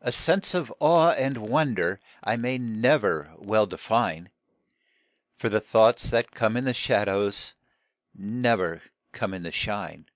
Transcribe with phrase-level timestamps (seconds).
[0.00, 4.30] A sense of awe and of wonder I may never well define,
[5.36, 7.54] For the thoughts that come in the shadows
[8.12, 8.82] Never
[9.12, 10.06] come in the shine.